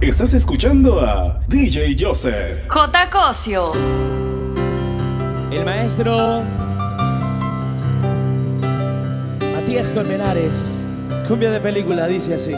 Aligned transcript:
Estás 0.00 0.32
escuchando 0.32 0.98
a 0.98 1.38
DJ 1.46 1.94
Joseph. 2.00 2.64
J. 2.66 3.10
Cosio. 3.10 3.72
El 5.50 5.62
maestro 5.62 6.40
Matías 9.54 9.92
Colmenares. 9.92 11.10
Cumbia 11.28 11.50
de 11.50 11.60
película, 11.60 12.06
dice 12.06 12.34
así. 12.34 12.54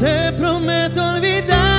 Te 0.00 0.32
prometo 0.32 1.04
olvidar. 1.04 1.77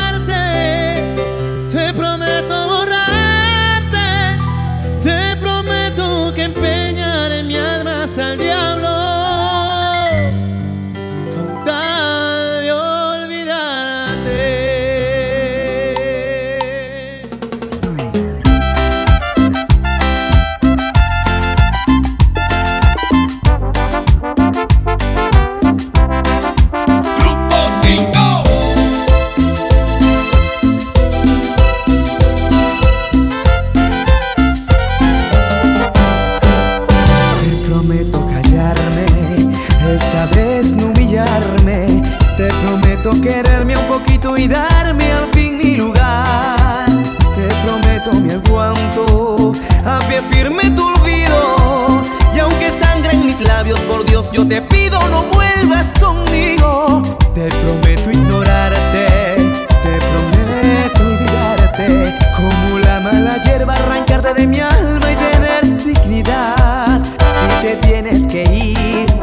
Te 54.47 54.61
pido 54.61 54.99
no 55.09 55.23
vuelvas 55.23 55.93
conmigo. 55.99 57.01
Te 57.33 57.49
prometo 57.49 58.09
ignorarte, 58.09 59.35
te 59.35 59.99
prometo 60.09 61.03
olvidarte. 61.03 62.17
Como 62.35 62.79
la 62.79 62.99
mala 63.01 63.37
hierba, 63.43 63.73
arrancarte 63.73 64.33
de 64.33 64.47
mi 64.47 64.59
alma 64.59 65.11
y 65.11 65.15
tener 65.15 65.83
dignidad. 65.83 67.01
Si 67.19 67.67
te 67.67 67.75
tienes 67.75 68.25
que 68.25 68.43
ir, 68.43 69.13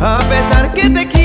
a 0.00 0.18
pesar 0.28 0.72
que 0.72 0.90
te 0.90 1.06
quiero. 1.06 1.17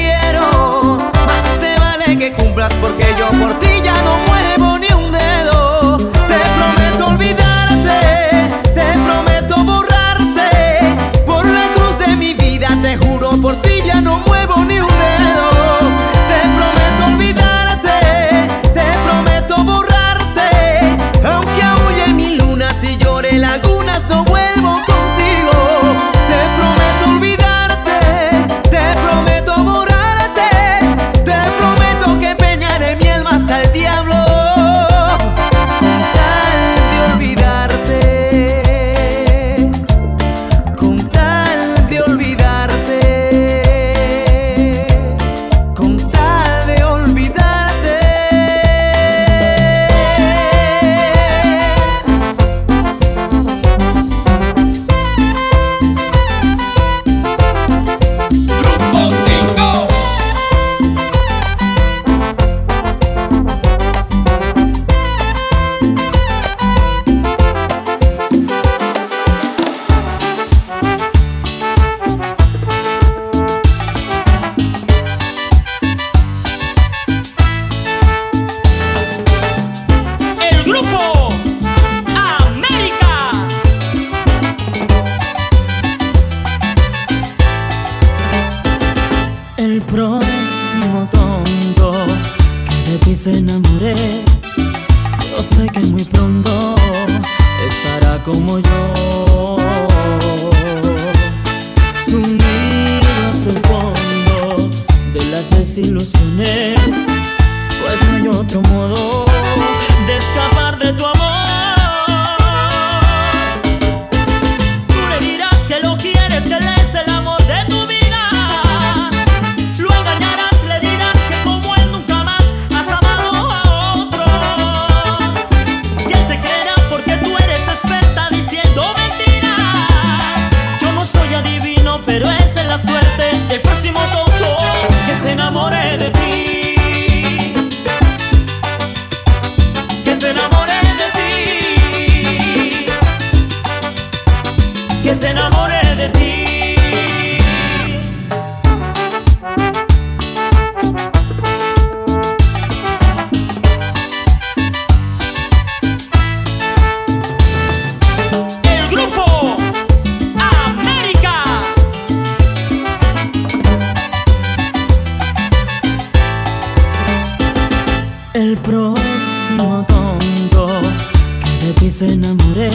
enamoré. 172.07 172.69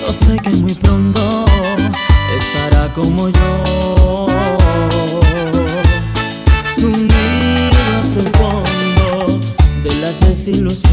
Yo 0.00 0.12
sé 0.12 0.38
que 0.38 0.50
muy 0.50 0.74
pronto 0.74 1.44
estará 2.38 2.92
como 2.94 3.28
yo. 3.28 4.26
Sumido 6.74 7.78
hasta 8.00 8.20
el 8.20 8.30
fondo 8.36 9.40
de 9.84 9.94
las 10.00 10.20
desilusiones. 10.20 10.87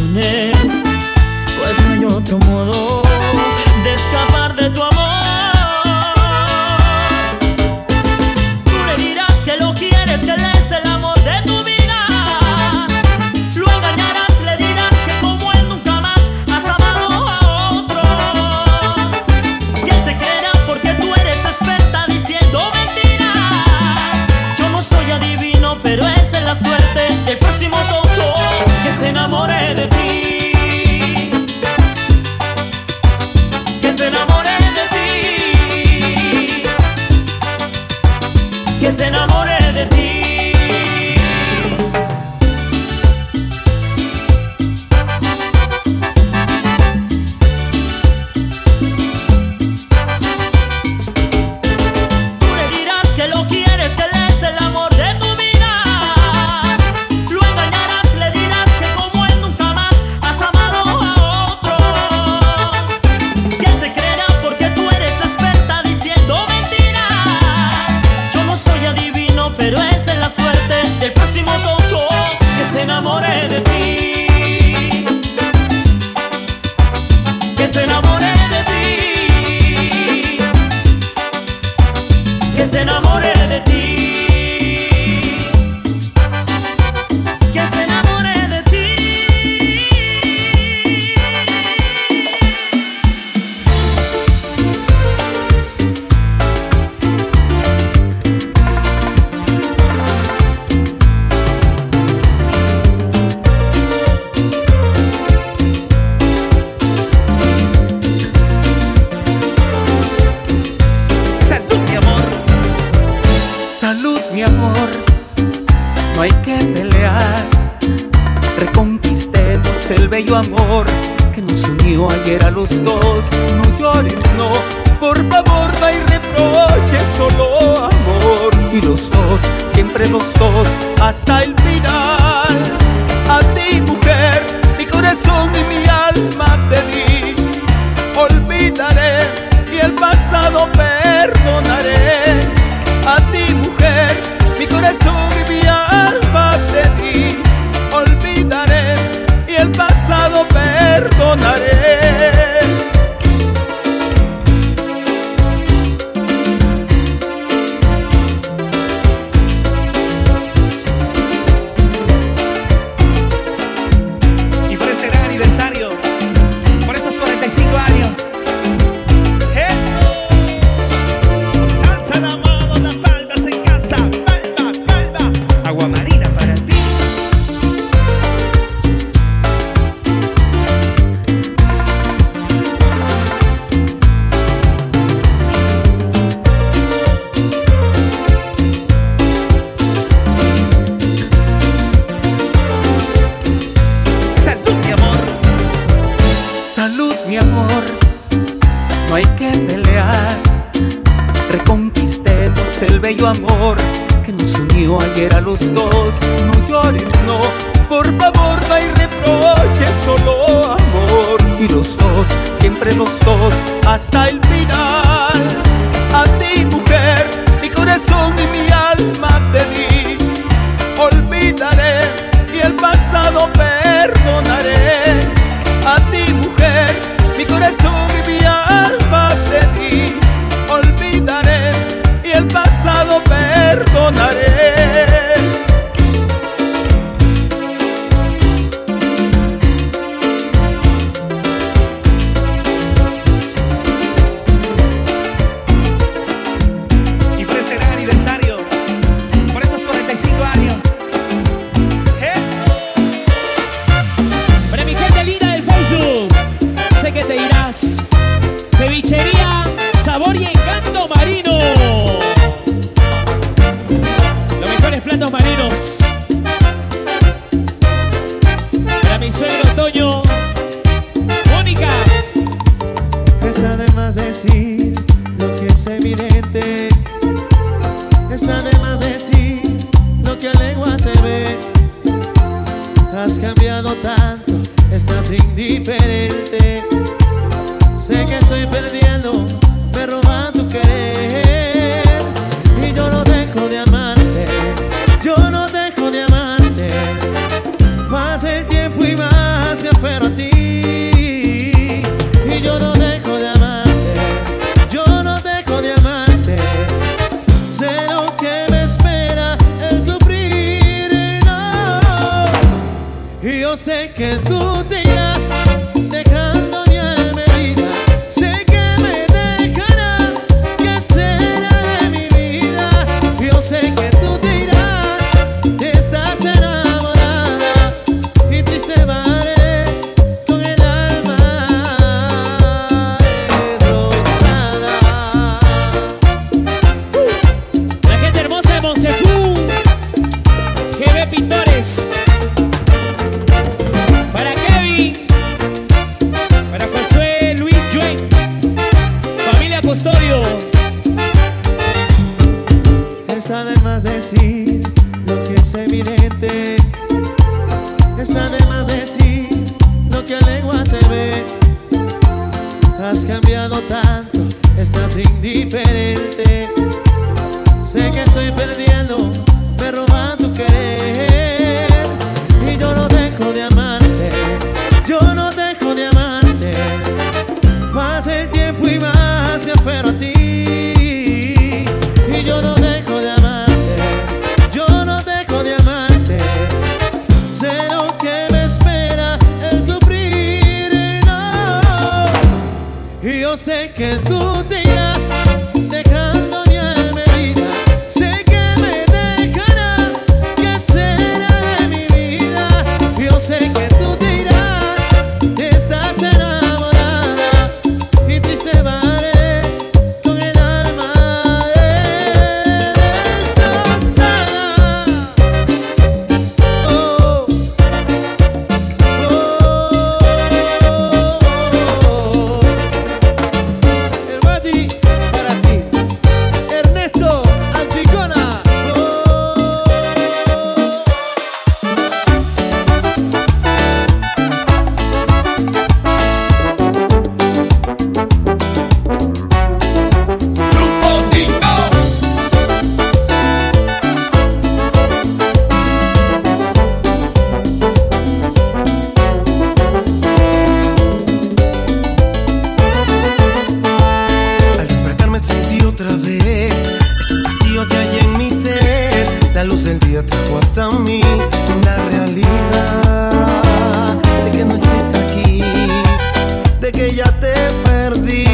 ya 467.16 467.40
te 467.40 467.54
perdí. 467.86 468.46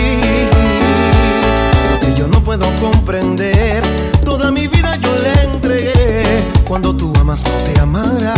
Lo 1.90 2.00
que 2.00 2.14
yo 2.14 2.28
no 2.28 2.44
puedo 2.44 2.68
comprender, 2.80 3.84
toda 4.24 4.52
mi 4.52 4.68
vida 4.68 4.96
yo 4.98 5.16
le 5.16 5.44
entregué. 5.44 6.44
Cuando 6.68 6.96
tú 6.96 7.12
amas, 7.20 7.44
no 7.44 7.52
te 7.66 7.80
amará, 7.80 8.36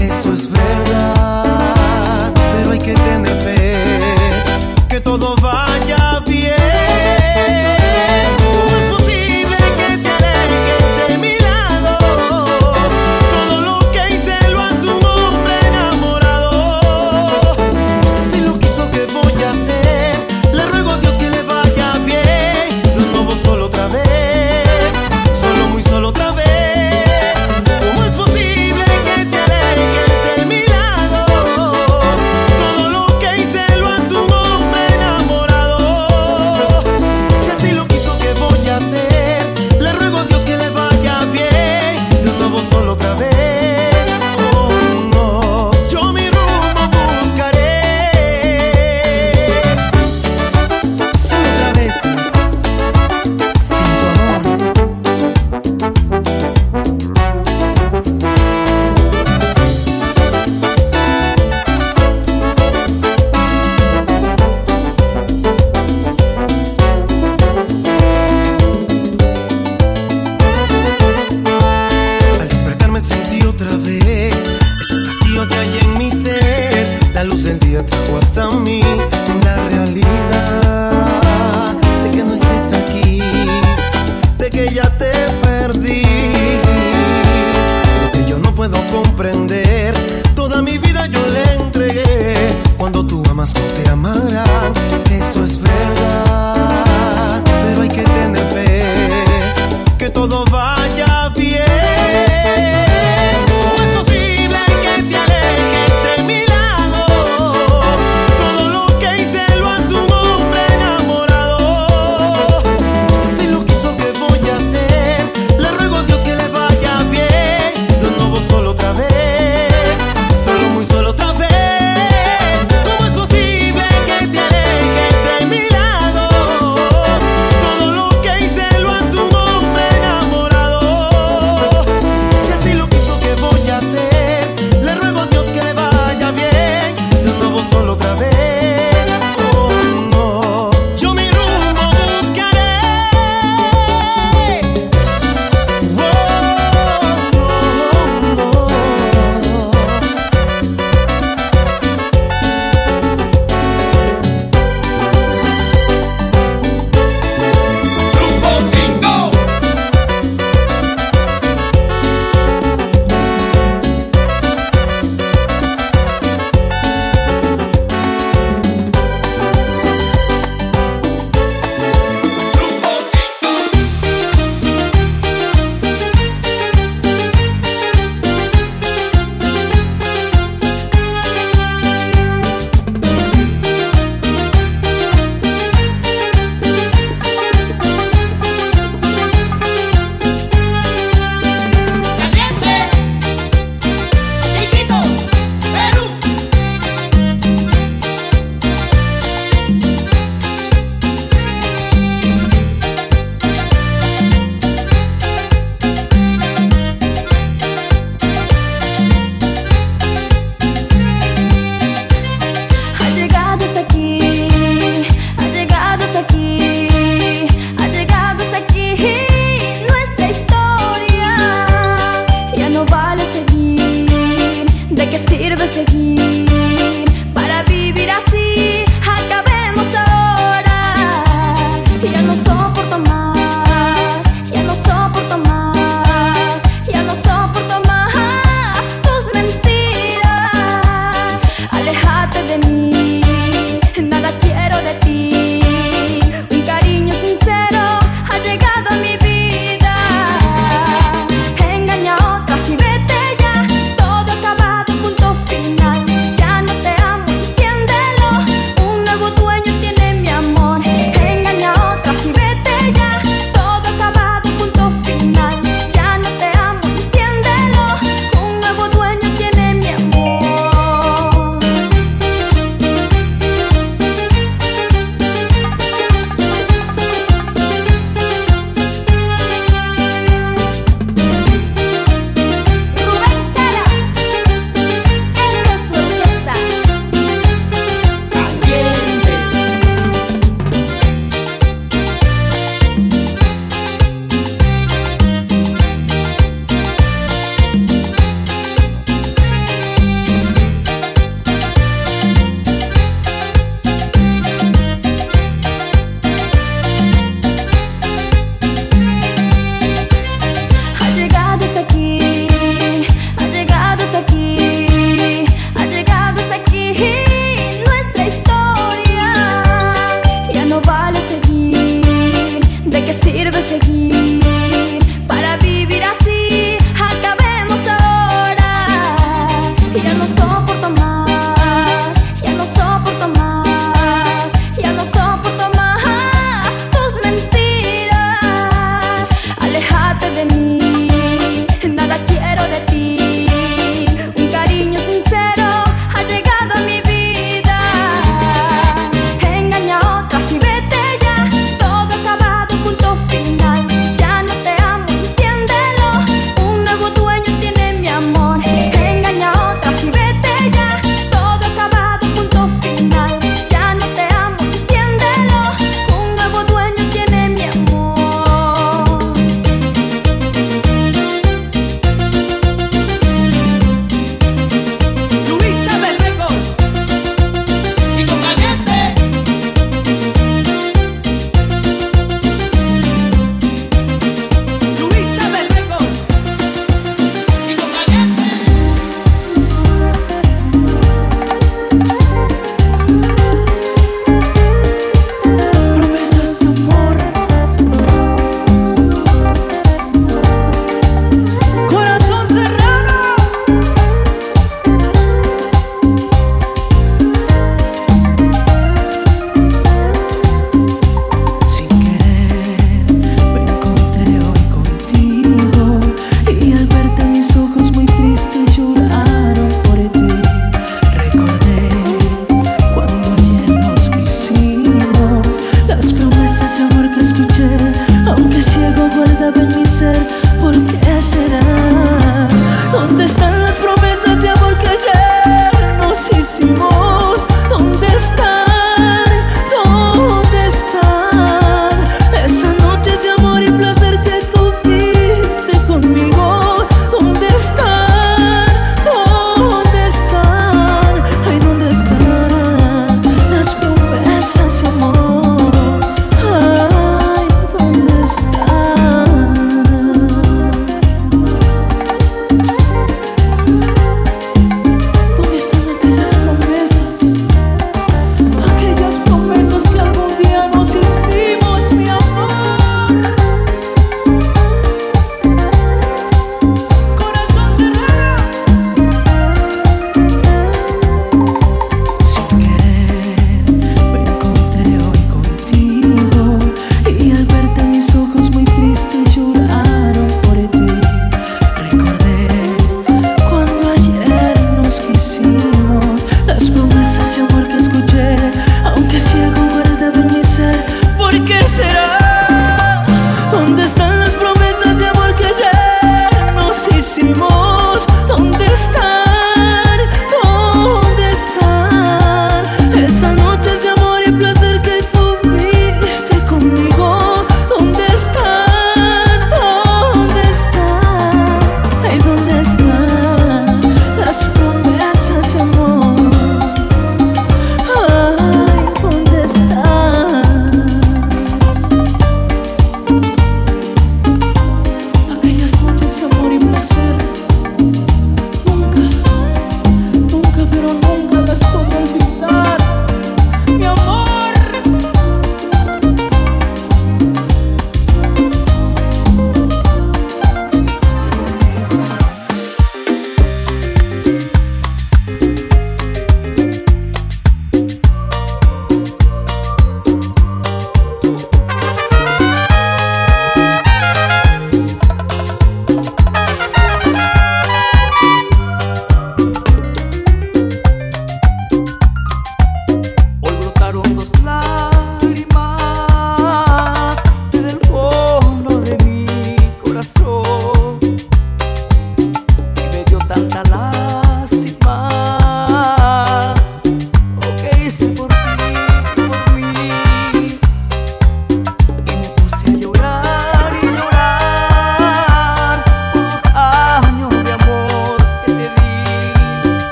eso 0.00 0.32
es 0.32 0.50
verdad. 0.50 1.49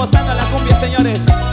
Gozando 0.00 0.32
la 0.32 0.44
cumbia, 0.44 0.76
señores. 0.76 1.49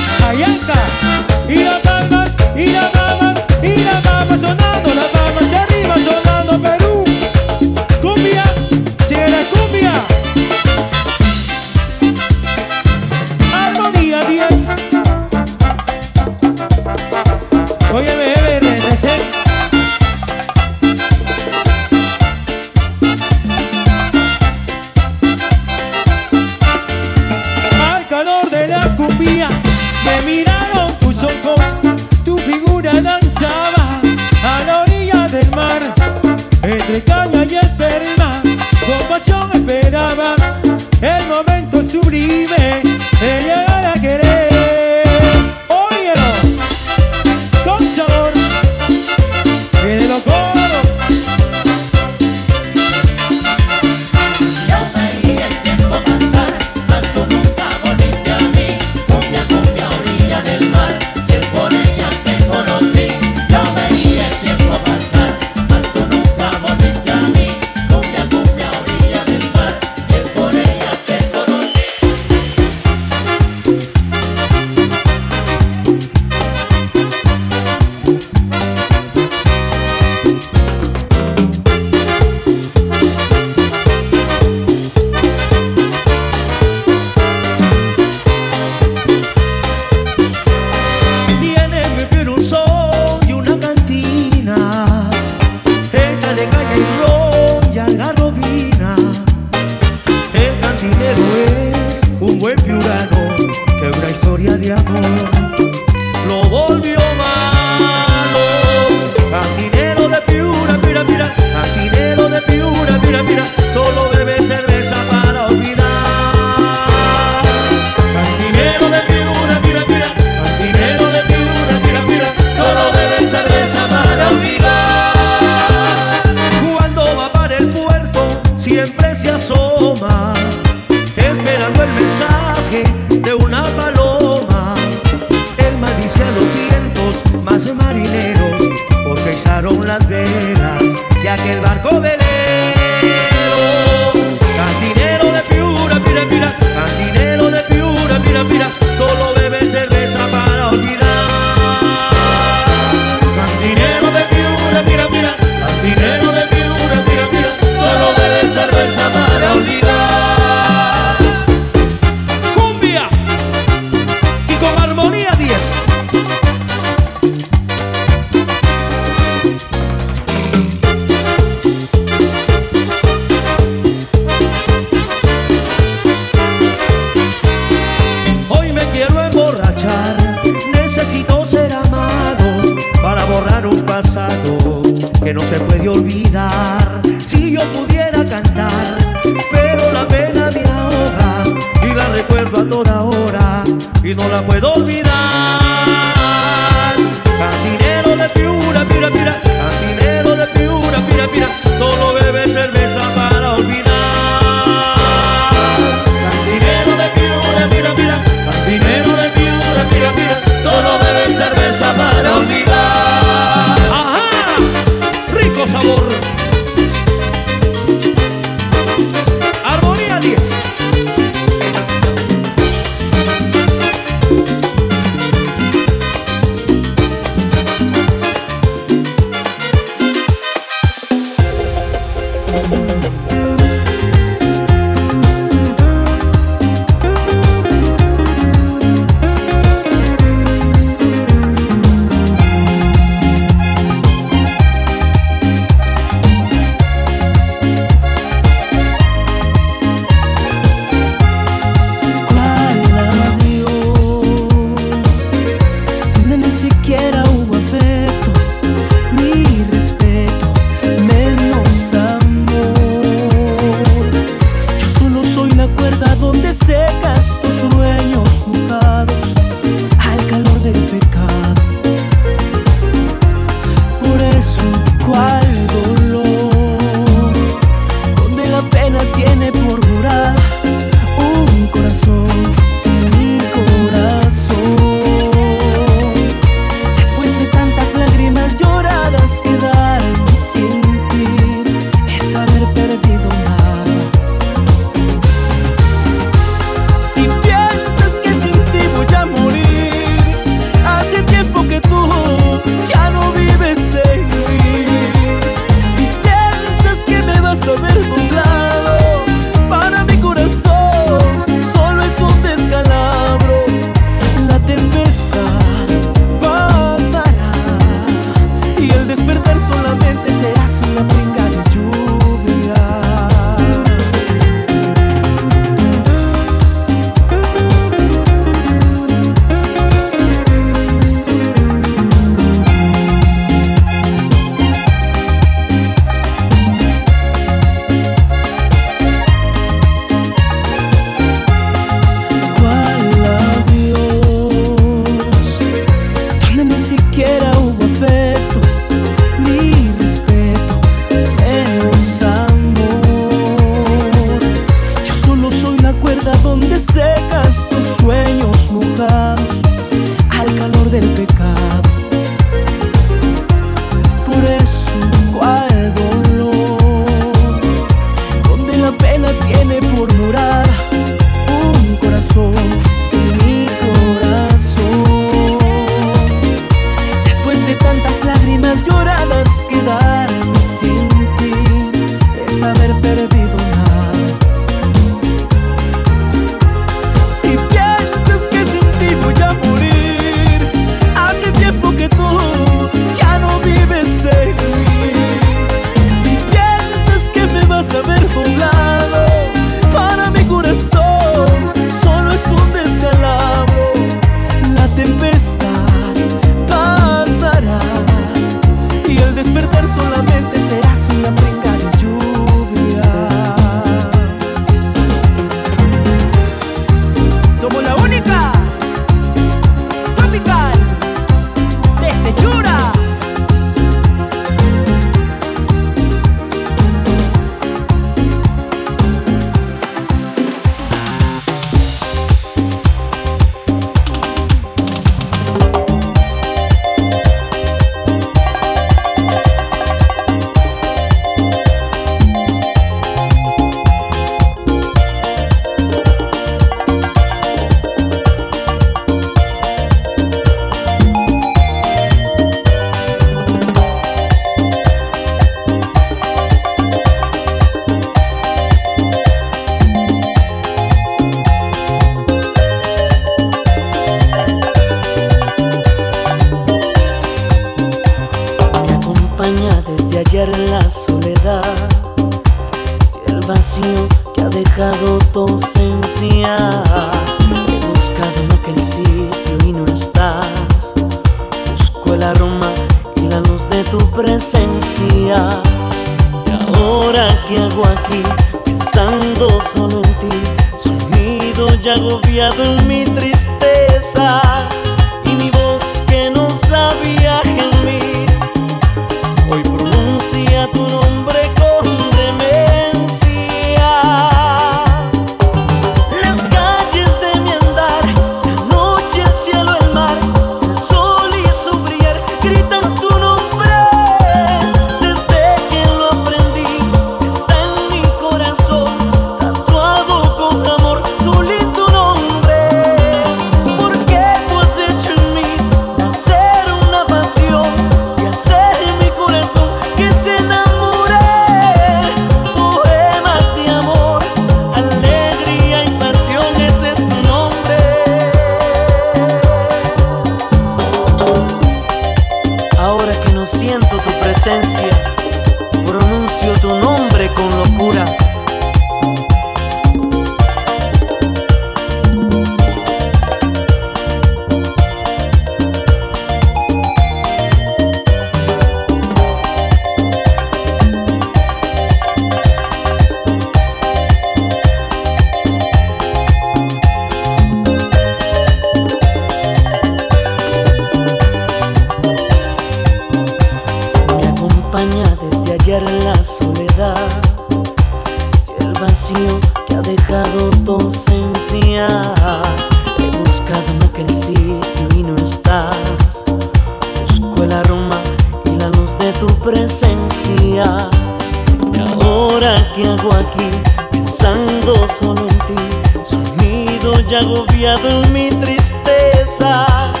Mi 598.11 598.29
tristeza. 598.29 600.00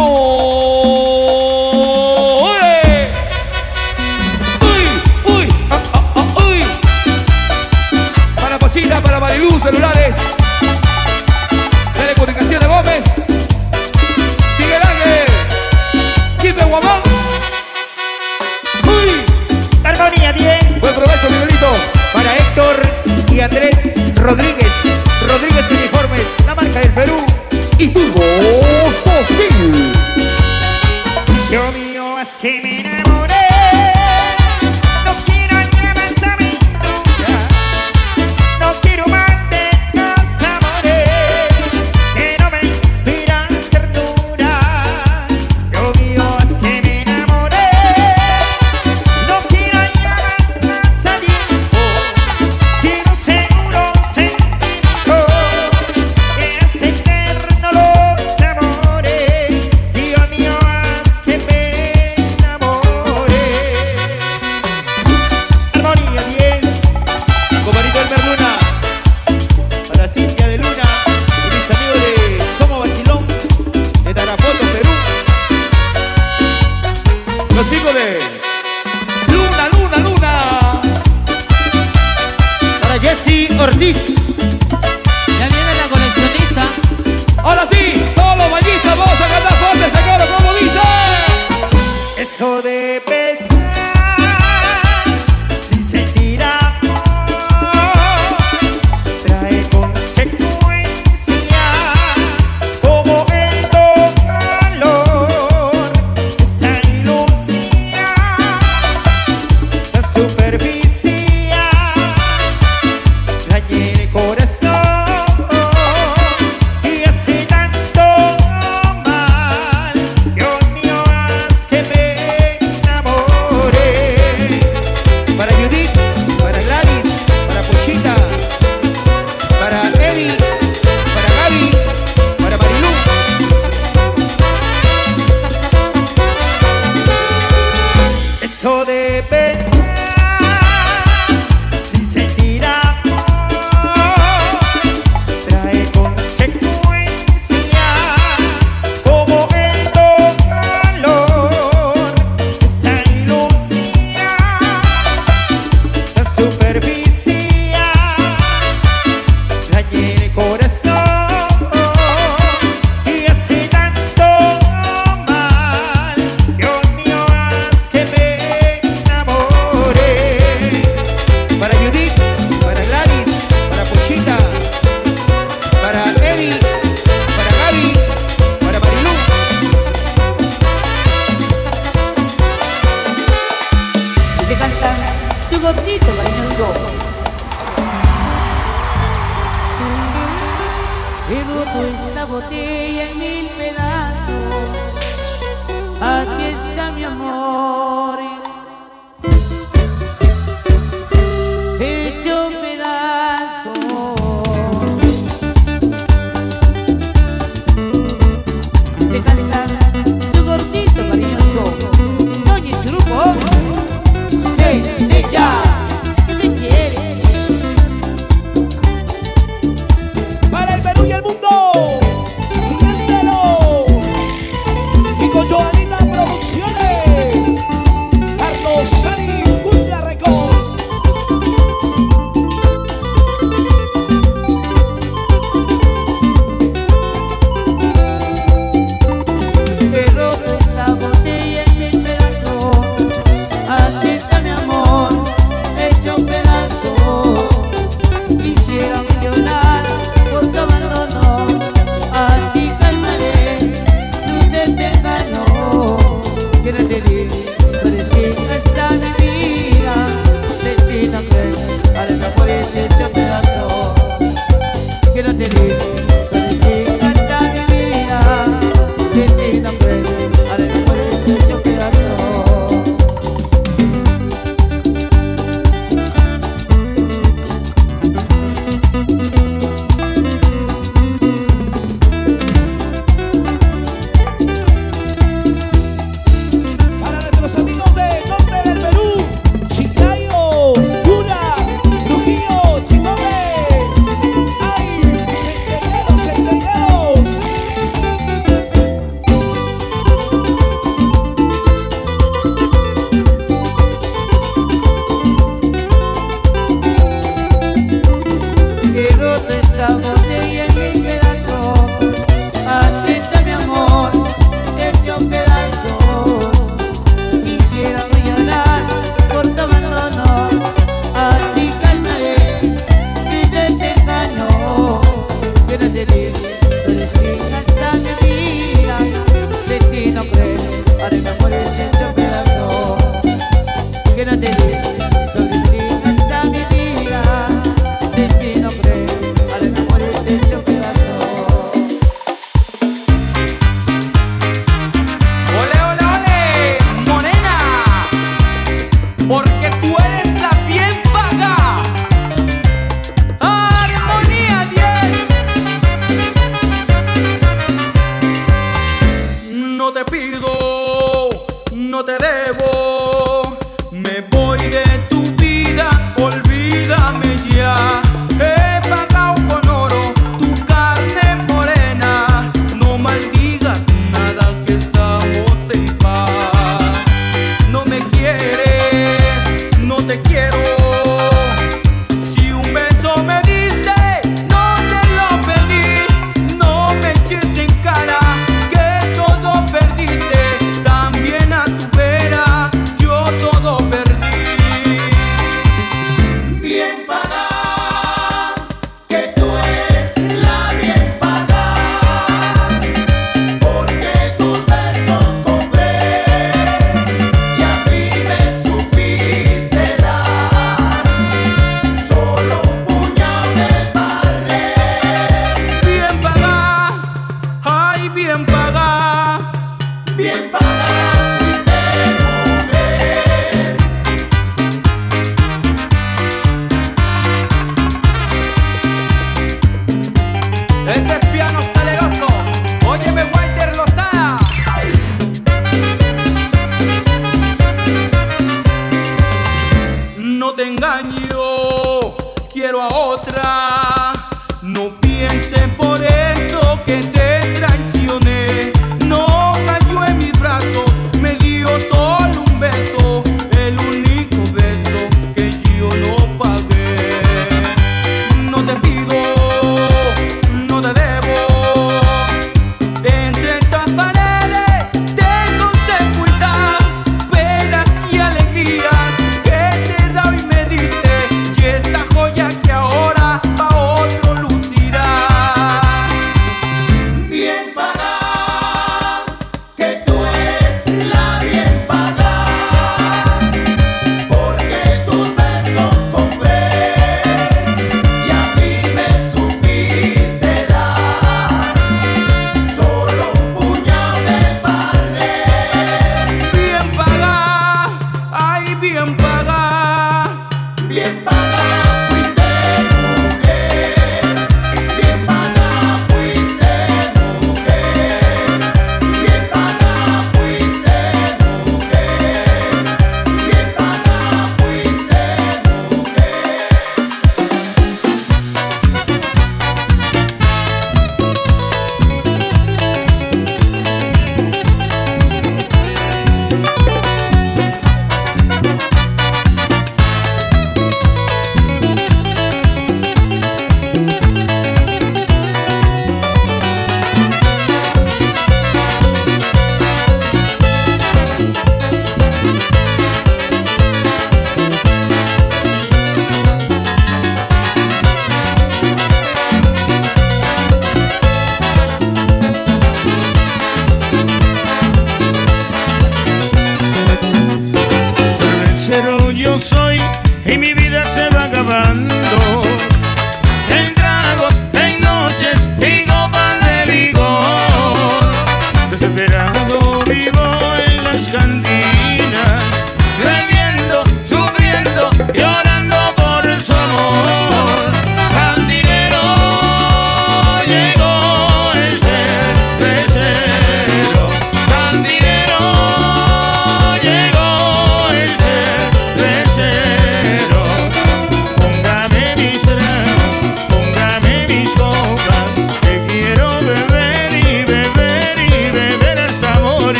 Oh. 0.00 0.47